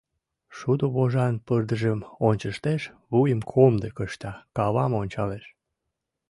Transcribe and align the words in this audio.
Шудо 0.57 0.85
вожан 0.95 1.35
пырдыжым 1.45 1.99
ончыштеш, 2.27 2.81
вуйым 3.11 3.41
комдык 3.51 3.97
ышта, 4.05 4.31
кавам 4.57 4.91
ончалеш. 5.01 5.45